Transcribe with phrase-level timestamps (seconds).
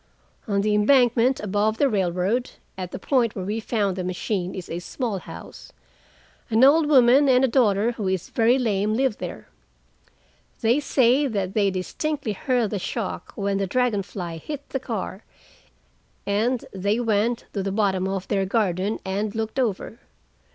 [0.47, 4.67] On the embankment above the railroad, at the point where we found the machine, is
[4.67, 5.71] a small house.
[6.49, 9.47] An old woman and a daughter, who is very lame, live there.
[10.61, 15.23] They say that they distinctly heard the shock when the Dragon Fly hit the car,
[16.25, 19.99] and they went to the bottom of their garden and looked over.